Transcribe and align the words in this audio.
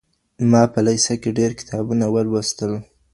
ما 0.51 0.63
په 0.73 0.79
لېسه 0.85 1.13
کي 1.21 1.29
ډېر 1.39 1.51
کتابونه 1.59 2.05
ولوستل. 2.09 2.71